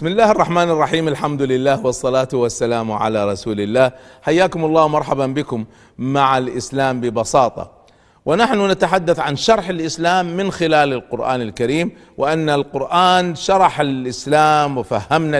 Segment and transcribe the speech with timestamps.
[0.00, 3.92] بسم الله الرحمن الرحيم الحمد لله والصلاة والسلام على رسول الله.
[4.22, 5.64] حياكم الله ومرحبا بكم
[5.98, 7.70] مع الإسلام ببساطة.
[8.26, 15.38] ونحن نتحدث عن شرح الإسلام من خلال القرآن الكريم وأن القرآن شرح الإسلام وفهمنا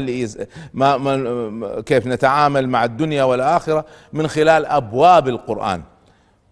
[1.86, 5.82] كيف نتعامل مع الدنيا والآخرة من خلال أبواب القرآن.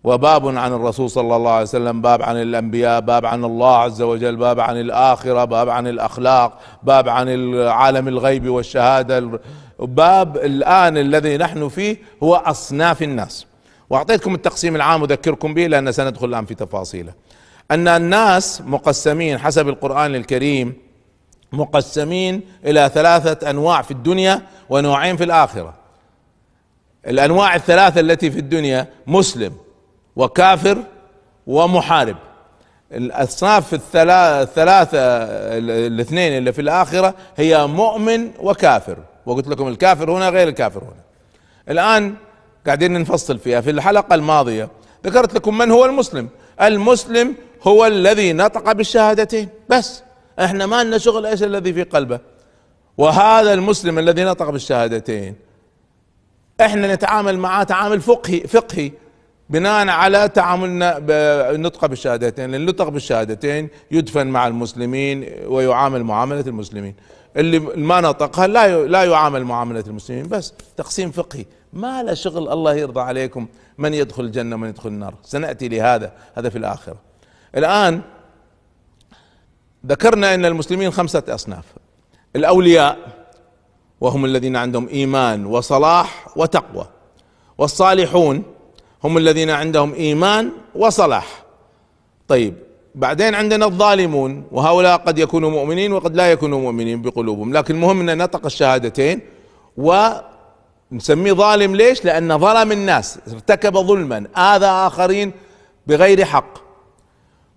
[0.08, 4.36] وباب عن الرسول صلى الله عليه وسلم باب عن الأنبياء باب عن الله عز وجل
[4.36, 9.40] باب عن الآخرة باب عن الأخلاق باب عن عالم الغيب والشهادة.
[9.78, 13.46] باب الآن الذي نحن فيه هو أصناف الناس.
[13.90, 17.12] وأعطيتكم التقسيم العام أذكركم به لأن سندخل الآن في تفاصيله.
[17.70, 20.74] أن الناس مقسمين حسب القرآن الكريم
[21.52, 25.74] مقسمين إلى ثلاثة أنواع في الدنيا ونوعين في الآخرة.
[27.06, 29.52] الأنواع الثلاثة التي في الدنيا مسلم
[30.18, 30.78] وكافر
[31.46, 32.16] ومحارب.
[32.92, 34.98] الأصناف الثلاثة
[35.86, 38.96] الاثنين اللي في الآخرة هي مؤمن وكافر.
[39.26, 41.02] وقلت لكم الكافر هنا غير الكافر هنا.
[41.68, 42.14] الآن
[42.66, 43.60] قاعدين نفصل فيها.
[43.60, 44.68] في الحلقة الماضية
[45.06, 46.28] ذكرت لكم من هو المسلم.
[46.62, 49.48] المسلم هو الذي نطق بالشهادتين.
[49.68, 50.02] بس
[50.40, 52.20] إحنا ما لنا شغل إيش الذي في قلبه.
[52.98, 55.34] وهذا المسلم الذي نطق بالشهادتين.
[56.60, 58.92] إحنا نتعامل معاه تعامل فقهي فقهي.
[59.50, 66.94] بناء على تعاملنا بالنطق بالشهادتين لأن النطق بالشهادتين يدفن مع المسلمين ويعامل معاملة المسلمين.
[67.36, 71.44] اللي ما نطقها لا لا يعامل معاملة المسلمين بس تقسيم فقهي.
[71.72, 73.46] ما له شغل الله يرضى عليكم
[73.78, 75.14] من يدخل الجنة ومن يدخل النار.
[75.22, 76.96] سنأتي لهذا هذا في الآخرة.
[77.56, 78.00] الآن
[79.86, 81.64] ذكرنا إن المسلمين خمسة أصناف.
[82.36, 82.98] الأولياء
[84.00, 86.88] وهم الذين عندهم إيمان وصلاح وتقوى.
[87.58, 88.42] والصالحون
[89.04, 91.44] هم الذين عندهم إيمان وصلاح.
[92.28, 92.54] طيب
[92.94, 97.52] بعدين عندنا الظالمون وهؤلاء قد يكونوا مؤمنين وقد لا يكونوا مؤمنين بقلوبهم.
[97.52, 99.20] لكن المهم أن نطق الشهادتين
[99.76, 101.76] ونسميه ظالم.
[101.76, 105.32] ليش؟ لأن ظلم الناس ارتكب ظلما آذى آخرين
[105.86, 106.58] بغير حق.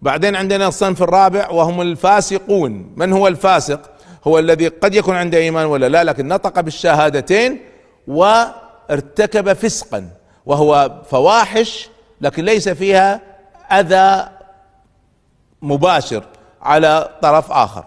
[0.01, 2.93] بعدين عندنا الصنف الرابع وهم الفاسقون.
[2.95, 3.81] من هو الفاسق؟
[4.27, 7.59] هو الذي قد يكون عنده إيمان ولا لا لكن نطق بالشهادتين
[8.07, 10.20] وارتكب فسقا.
[10.45, 11.89] وهو فواحش
[12.21, 13.21] لكن ليس فيها
[13.71, 14.29] أذى
[15.61, 16.23] مباشر
[16.61, 17.85] على طرف آخر.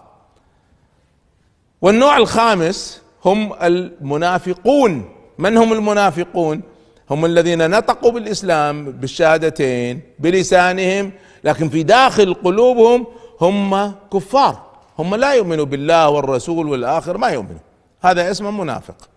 [1.81, 5.09] والنوع الخامس هم المنافقون.
[5.37, 6.61] من هم المنافقون؟
[7.09, 11.11] هم الذين نطقوا بالإسلام بالشهادتين بلسانهم
[11.43, 13.07] لكن في داخل قلوبهم
[13.41, 14.65] هم كفار.
[14.99, 17.59] هم لا يؤمنوا بالله والرسول والآخر ما يؤمنوا.
[18.01, 19.09] هذا اسمه منافق.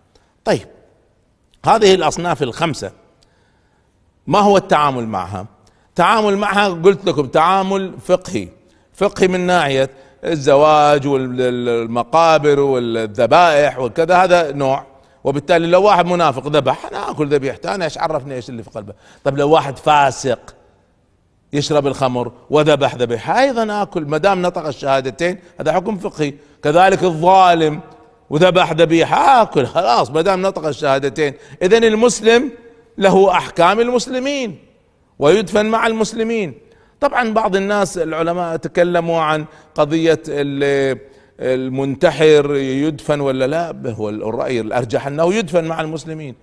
[0.45, 0.67] طيب
[1.65, 2.91] هذه الأصناف الخمسة.
[4.29, 5.45] ما هو التعامل معها؟
[5.95, 8.47] تعامل معها قلت لكم تعامل فقهي.
[8.93, 9.89] فقهي من ناحية
[10.25, 14.85] الزواج والمقابر والذبائح وكذا هذا نوع.
[15.23, 18.93] وبالتالي لو واحد منافق ذبح أنا آكل ذبيحته أنا إيش عرفني إيش اللي في قلبه؟
[19.23, 20.55] طيب لو واحد فاسق
[21.53, 26.33] يشرب الخمر وذبح ذبيحة أيضا آكل ما دام نطق الشهادتين هذا حكم فقهي.
[26.63, 27.79] كذلك الظالم
[28.29, 31.33] وذبح ذبيحة آكل خلاص ما دام نطق الشهادتين.
[31.61, 32.51] اذا المسلم
[32.99, 34.57] له أحكام المسلمين
[35.19, 36.53] ويدفن مع المسلمين.
[36.99, 39.45] طبعا بعض الناس العلماء تكلموا عن
[39.75, 40.21] قضية
[41.39, 46.35] المنتحر يدفن ولا لا هو الرأي الأرجح أنه يدفن مع المسلمين.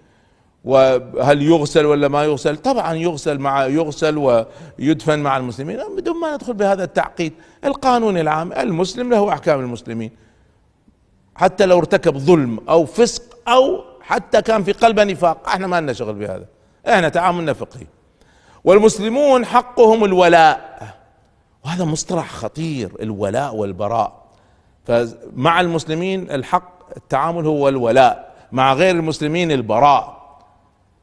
[0.64, 4.44] وهل يغسل ولا ما يغسل؟ طبعا يغسل مع يغسل
[4.78, 5.78] ويدفن مع المسلمين.
[5.96, 7.32] بدون ما ندخل بهذا التعقيد
[7.64, 10.10] القانون العام المسلم له أحكام المسلمين.
[11.34, 15.48] حتى لو ارتكب ظلم أو فسق أو حتى كان في قلبه نفاق.
[15.48, 16.44] إحنا ما لنا شغل بهذا.
[16.88, 17.86] إحنا تعاملنا فقهي
[18.64, 20.78] والمسلمون حقهم الولاء.
[21.64, 24.26] وهذا مصطلح خطير الولاء والبراء.
[24.84, 28.34] فمع المسلمين الحق التعامل هو الولاء.
[28.52, 30.16] مع غير المسلمين البراء.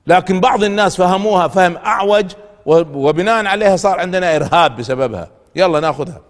[0.08, 2.32] لكن بعض الناس فهموها فهم أعوج
[2.66, 5.30] وبناء عليها صار عندنا إرهاب بسببها.
[5.56, 6.22] يلا ناخذها.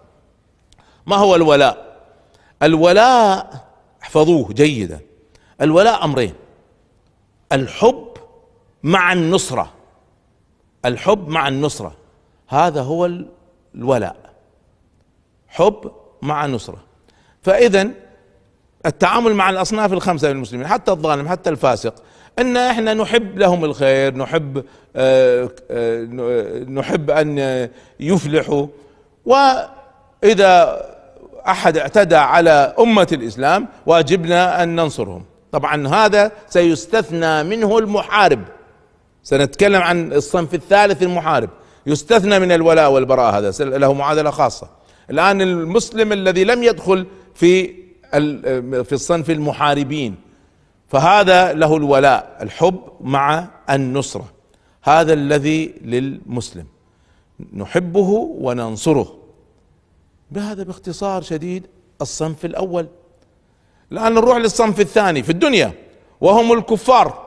[1.06, 1.96] ما هو الولاء؟
[2.62, 3.50] الولاء
[4.02, 5.00] احفظوه جيدا.
[5.60, 6.34] الولاء أمرين.
[7.54, 8.08] الحب
[8.82, 9.72] مع النصرة.
[10.84, 11.96] الحب مع النصرة.
[12.48, 13.10] هذا هو
[13.74, 14.16] الولاء.
[15.48, 15.92] حب
[16.22, 16.78] مع نصرة.
[17.42, 17.90] فإذا
[18.86, 21.94] التعامل مع الأصناف الخمسة من المسلمين حتى الظالم حتى الفاسق
[22.38, 24.64] إن إحنا نحب لهم الخير نحب
[24.96, 26.02] آه، آه،
[26.64, 27.68] نحب أن
[28.00, 28.66] يفلحوا.
[29.24, 30.84] وإذا
[31.48, 35.24] أحد اعتدى على أمة الإسلام واجبنا أن ننصرهم.
[35.54, 38.44] طبعا هذا سيستثنى منه المحارب.
[39.22, 41.50] سنتكلم عن الصنف الثالث المحارب.
[41.86, 44.68] يستثنى من الولاء والبراء هذا له معادلة خاصة.
[45.10, 47.84] الآن المسلم الذي لم يدخل في
[48.84, 50.14] في الصنف المحاربين
[50.88, 54.32] فهذا له الولاء الحب مع النصرة.
[54.82, 56.66] هذا الذي للمسلم.
[57.52, 59.18] نحبه وننصره.
[60.30, 61.66] بهذا باختصار شديد
[62.00, 62.86] الصنف الأول.
[63.92, 65.72] الآن نروح للصنف الثاني في الدنيا
[66.20, 67.24] وهم الكفار.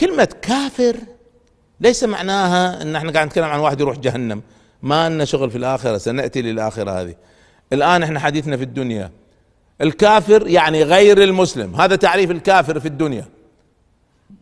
[0.00, 0.96] كلمة كافر
[1.80, 4.42] ليس معناها إن إحنا قاعد نتكلم عن واحد يروح جهنم.
[4.82, 7.14] ما لنا شغل في الآخرة سنأتي للآخرة هذه.
[7.72, 9.10] الآن إحنا حديثنا في الدنيا.
[9.80, 11.74] الكافر يعني غير المسلم.
[11.74, 13.24] هذا تعريف الكافر في الدنيا.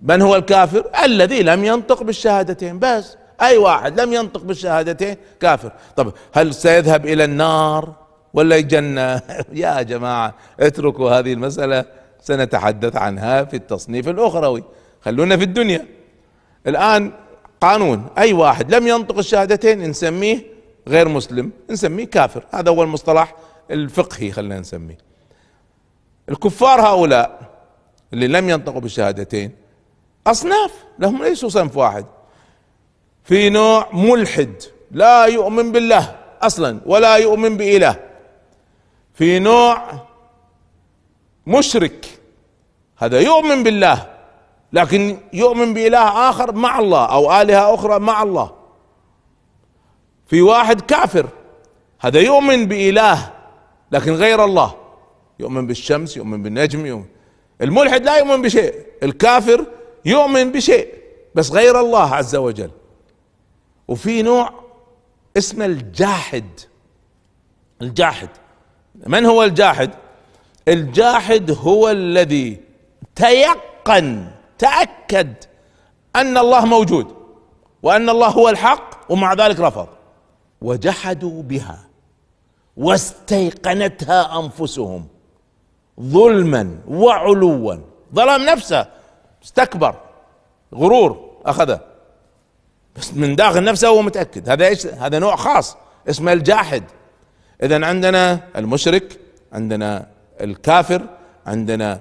[0.02, 3.16] من هو الكافر؟ الذي لم ينطق بالشهادتين بس.
[3.42, 5.72] أي واحد لم ينطق بالشهادتين كافر.
[5.96, 8.03] طب هل سيذهب إلى النار؟
[8.34, 9.22] ولا الجنة
[9.62, 11.84] يا جماعة اتركوا هذه المسألة.
[12.20, 14.64] سنتحدث عنها في التصنيف الأخروي.
[15.00, 15.86] خلونا في الدنيا.
[16.66, 17.12] الآن
[17.60, 18.06] قانون.
[18.18, 20.46] أي واحد لم ينطق الشهادتين نسميه
[20.88, 22.44] غير مسلم نسميه كافر.
[22.54, 23.34] هذا هو المصطلح
[23.70, 24.98] الفقهي خلينا نسميه.
[26.28, 27.40] الكفار هؤلاء
[28.12, 29.50] اللي لم ينطقوا بالشهادتين
[30.26, 30.72] أصناف.
[30.98, 32.06] لهم ليسوا صنف واحد.
[33.24, 34.62] في نوع ملحد.
[34.90, 38.13] لا يؤمن بالله أصلا ولا يؤمن بإله.
[39.14, 39.82] في نوع
[41.46, 42.20] مشرك.
[42.98, 44.14] هذا يؤمن بالله
[44.72, 48.50] لكن يؤمن بإله آخر مع الله أو آلهة أخرى مع الله.
[50.26, 51.28] في واحد كافر
[52.00, 53.32] هذا يؤمن بإله
[53.92, 54.74] لكن غير الله.
[55.38, 57.06] يؤمن بالشمس يؤمن بالنجم يؤمن
[57.60, 59.66] الملحد لا يؤمن بشيء الكافر
[60.04, 60.94] يؤمن بشيء
[61.34, 62.70] بس غير الله عز وجل.
[63.88, 64.50] وفي نوع
[65.36, 66.60] اسمه الجاحد.
[67.82, 68.28] الجاحد.
[69.06, 69.90] من هو الجاحد؟
[70.68, 72.60] الجاحد هو الذي
[73.16, 75.34] تيقن تأكد
[76.16, 77.14] أن الله موجود
[77.82, 79.88] وأن الله هو الحق ومع ذلك رفض.
[80.60, 81.78] وجحدوا بها
[82.76, 85.06] واستيقنتها أنفسهم
[86.00, 87.76] ظلما وعلوا.
[88.14, 88.86] ظلم نفسه
[89.44, 89.94] استكبر
[90.74, 91.80] غرور أخذه.
[92.96, 94.48] بس من داخل نفسه هو متأكد.
[94.48, 95.76] هذا إيش؟ هذا نوع خاص
[96.08, 96.84] اسمه الجاحد.
[97.64, 99.20] اذا عندنا المشرك
[99.52, 100.06] عندنا
[100.40, 101.02] الكافر
[101.46, 102.00] عندنا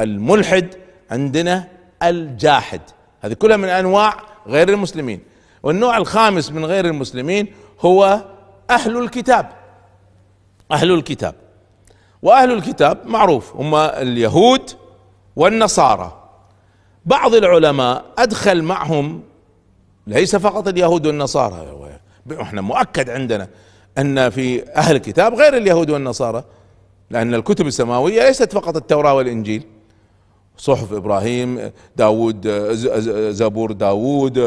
[0.00, 0.74] الملحد
[1.10, 1.68] عندنا
[2.02, 2.80] الجاحد.
[3.20, 5.20] هذه كلها من أنواع غير المسلمين.
[5.62, 7.46] والنوع الخامس من غير المسلمين
[7.80, 8.24] هو
[8.70, 9.48] أهل الكتاب.
[10.72, 11.34] أهل الكتاب.
[12.22, 13.56] وأهل الكتاب معروف.
[13.56, 14.70] هم اليهود
[15.36, 16.30] والنصارى.
[17.06, 19.22] بعض العلماء أدخل معهم
[20.06, 21.88] ليس فقط اليهود والنصارى.
[22.40, 23.48] إحنا مؤكد عندنا.
[23.98, 26.44] أن في أهل الكتاب غير اليهود والنصارى
[27.10, 29.62] لأن الكتب السماوية ليست فقط التوراة والإنجيل.
[30.56, 32.48] صحف إبراهيم داود
[33.30, 34.38] زبور داود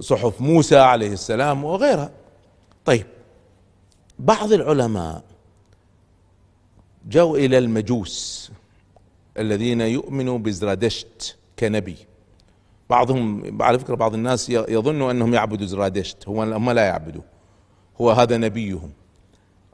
[0.00, 2.10] صحف موسى عليه السلام وغيرها.
[2.84, 3.06] طيب
[4.18, 5.24] بعض العلماء
[7.08, 8.50] جو إلى المجوس
[9.38, 11.96] الذين يؤمنوا بزرادشت كنبي.
[12.92, 13.22] بعضهم
[13.62, 17.22] على فكرة بعض الناس يظنوا أنهم يعبدوا زرادشت هو هم لا يعبدوا.
[18.00, 18.90] هو هذا نبيهم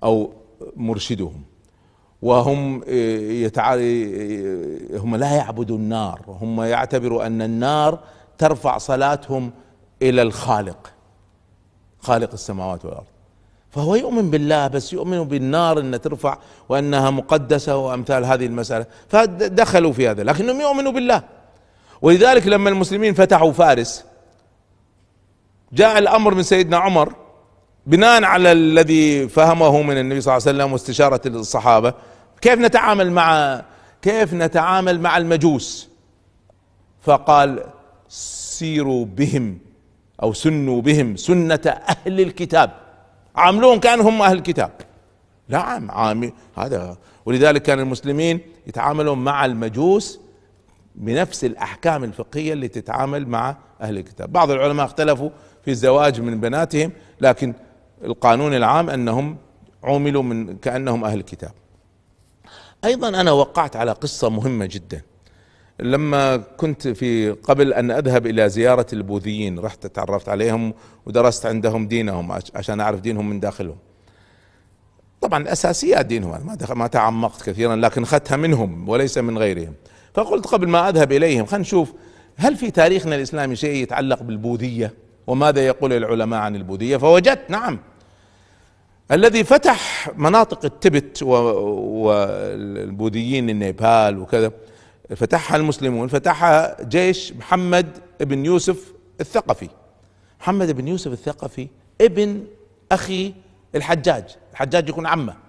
[0.05, 0.33] أو
[0.77, 1.43] مرشدهم.
[2.23, 2.83] وهم
[3.45, 3.75] يتع...
[5.03, 6.21] هم لا يعبدوا النار.
[6.29, 7.99] هم يعتبروا أن النار
[8.39, 9.51] ترفع صلاتهم
[10.03, 10.93] إلى الخالق
[12.01, 13.07] خالق السماوات والأرض.
[13.71, 18.87] فهو يؤمن بالله بس يؤمن بالنار إنها ترفع وأنها مقدسة وأمثال هذه المسألة.
[19.09, 21.38] فدخلوا في هذا لكنهم يؤمنوا بالله.
[22.03, 24.05] ولذلك لما المسلمين فتحوا فارس
[25.73, 27.15] جاء الأمر من سيدنا عمر
[27.87, 31.95] بناء على الذي فهمه من النبي صلى الله عليه وسلم واستشارة الصحابة
[32.41, 33.63] كيف نتعامل مع
[34.03, 35.89] كيف نتعامل مع المجوس؟
[37.01, 37.65] فقال
[38.09, 39.59] سيروا بهم
[40.23, 42.71] أو سنوا بهم سنة أهل الكتاب.
[43.37, 44.71] عاملون كانهم هم أهل الكتاب.
[45.49, 46.97] نعم عامل هذا.
[47.27, 50.21] ولذلك كان المسلمين يتعاملون مع المجوس
[50.99, 54.33] بنفس الأحكام الفقهية اللي تتعامل مع أهل الكتاب.
[54.33, 55.31] بعض العلماء اختلفوا
[55.65, 57.55] في الزواج من بناتهم لكن
[58.05, 59.37] القانون العام أنهم
[59.85, 61.53] عوملوا من كأنهم أهل الكتاب.
[62.85, 65.03] أيضا أنا وقعت على قصة مهمة جدا.
[65.81, 70.75] لما كنت في قبل أن أذهب إلى زيارة البوذيين رحت تعرفت عليهم
[71.07, 73.77] ودرست عندهم دينهم عشان أعرف دينهم من داخلهم.
[75.21, 79.75] طبعا اساسيات دينهم ما ما تعمقت كثيرا لكن أخذتها منهم وليس من غيرهم.
[80.19, 81.93] فقلت قبل ما أذهب إليهم خلينا نشوف
[82.37, 84.95] هل في تاريخنا الإسلامي شيء يتعلق بالبوذية؟
[85.27, 87.79] وماذا يقول العلماء عن البوذية؟ فوجدت نعم.
[89.13, 91.23] الذي فتح مناطق التبت
[92.03, 94.53] والبوذيين النيبال وكذا
[95.17, 99.69] فتحها المسلمون فتحها جيش محمد بن يوسف الثقفي.
[100.41, 101.69] محمد بن يوسف الثقفي
[102.01, 102.45] ابن
[102.93, 103.35] أخي
[103.75, 104.25] الحجاج.
[104.53, 105.48] الحجاج يكون عمه.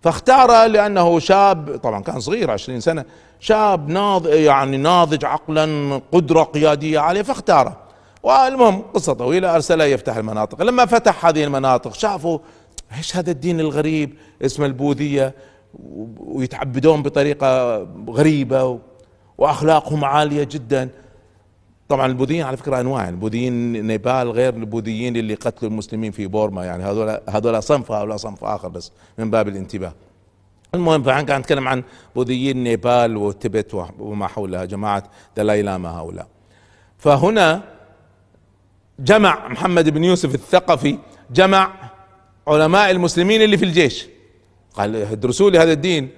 [0.00, 3.04] فاختار لأنه شاب طبعا كان صغير عشرين سنة
[3.40, 7.76] شاب ناضج يعني ناضج عقلا قدرة قيادية عالية فاختاره.
[8.22, 10.62] والمهم قصة طويلة أرسله يفتح المناطق.
[10.62, 12.38] لما فتح هذه المناطق شافوا
[12.96, 15.34] إيش هذا الدين الغريب اسمه البوذية
[16.18, 17.78] ويتعبدون بطريقة
[18.08, 18.78] غريبة
[19.38, 20.88] وأخلاقهم عالية جدا.
[21.88, 26.84] طبعا البوذيين على فكرة أنواع البوذيين نيبال غير البوذيين اللي قتلوا المسلمين في بورما يعني
[26.84, 29.92] هذول هذول صنف هؤلاء صنف آخر بس من باب الانتباه.
[30.74, 31.82] المهم فنحن كان نتكلم عن
[32.14, 35.02] بوذيين نيبال وتبت وما حولها جماعة
[35.36, 36.26] دلاي لاما هؤلاء.
[36.98, 37.62] فهنا
[38.98, 40.98] جمع محمد بن يوسف الثقفي
[41.30, 41.72] جمع
[42.48, 44.06] علماء المسلمين اللي في الجيش.
[44.74, 46.08] قال ادرسوا لي هذا الدين.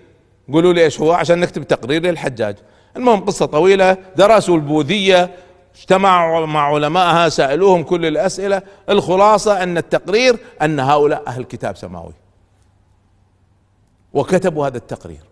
[0.53, 2.57] قولوا لي إيش هو؟ عشان نكتب تقرير للحجاج.
[2.97, 3.97] المهم قصة طويلة.
[4.17, 5.31] درسوا البوذية
[5.75, 8.62] اجتمعوا مع علمائها سألوهم كل الأسئلة.
[8.89, 12.12] الخلاصة أن التقرير أن هؤلاء أهل كتاب سماوي.
[14.12, 15.23] وكتبوا هذا التقرير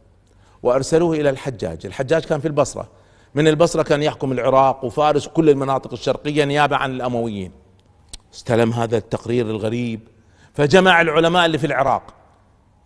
[0.62, 1.86] وأرسلوه إلى الحجاج.
[1.86, 2.88] الحجاج كان في البصرة.
[3.34, 7.52] من البصرة كان يحكم العراق وفارس وكل المناطق الشرقية نيابة عن الأمويين.
[8.34, 10.00] استلم هذا التقرير الغريب.
[10.54, 12.02] فجمع العلماء اللي في العراق.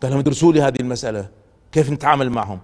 [0.02, 1.28] قال لهم ادرسوا لي هذه المسألة
[1.72, 2.60] كيف نتعامل معهم؟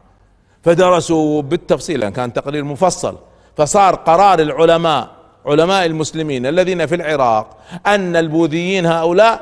[0.62, 3.18] فدرسوا بالتفصيل كان تقرير مفصل.
[3.58, 5.10] فصار قرار العلماء
[5.46, 9.40] علماء المسلمين الذين في العراق أن البوذيين هؤلاء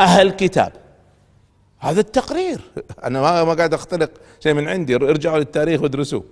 [0.00, 0.72] أهل كتاب.
[1.78, 2.60] هذا التقرير.
[3.06, 6.24] أنا ما قاعد اختلق شيء من عندي ارجعوا للتاريخ وادرسوه.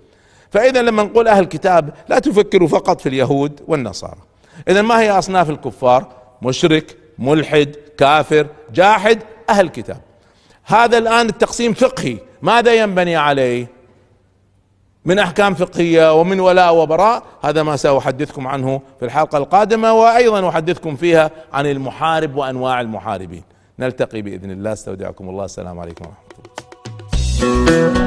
[0.51, 4.21] فإذا لما نقول أهل كتاب لا تفكروا فقط في اليهود والنصارى.
[4.67, 6.07] إذا ما هي أصناف الكفار؟
[6.41, 9.19] مشرك ملحد كافر جاحد
[9.49, 10.01] أهل كتاب.
[10.63, 12.17] هذا الآن التقسيم فقهي.
[12.41, 13.80] ماذا ينبني عليه؟
[15.05, 20.95] من أحكام فقهية ومن ولاء وبراء هذا ما سأحدثكم عنه في الحلقة القادمة وأيضا أحدثكم
[20.95, 23.43] فيها عن المحارب وأنواع المحاربين.
[23.79, 25.45] نلتقي بإذن الله أستودعكم الله.
[25.45, 26.25] السلام عليكم ورحمة
[27.43, 28.00] الله.